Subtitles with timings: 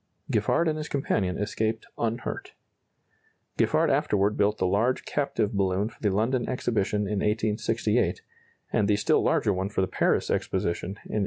[0.31, 2.53] Giffard and his companion escaped unhurt.
[3.59, 8.23] Giffard afterward built the large captive balloon for the London Exhibition in 1868,
[8.73, 11.19] and the still larger one for the Paris Exposition in 1878.